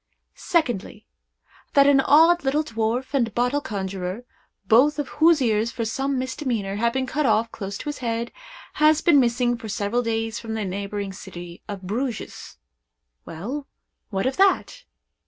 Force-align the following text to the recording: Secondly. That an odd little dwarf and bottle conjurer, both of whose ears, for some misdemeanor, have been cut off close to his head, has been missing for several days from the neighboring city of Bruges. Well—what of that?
Secondly. 0.33 1.05
That 1.73 1.85
an 1.85 1.99
odd 2.01 2.43
little 2.43 2.63
dwarf 2.63 3.13
and 3.13 3.31
bottle 3.35 3.61
conjurer, 3.61 4.25
both 4.65 4.97
of 4.97 5.09
whose 5.21 5.43
ears, 5.43 5.71
for 5.71 5.85
some 5.85 6.17
misdemeanor, 6.17 6.77
have 6.77 6.91
been 6.93 7.05
cut 7.05 7.27
off 7.27 7.51
close 7.51 7.77
to 7.77 7.85
his 7.85 7.99
head, 7.99 8.31
has 8.81 9.01
been 9.01 9.19
missing 9.19 9.57
for 9.59 9.69
several 9.69 10.01
days 10.01 10.39
from 10.39 10.55
the 10.55 10.65
neighboring 10.65 11.13
city 11.13 11.61
of 11.67 11.83
Bruges. 11.83 12.57
Well—what 13.25 14.25
of 14.25 14.37
that? 14.37 14.85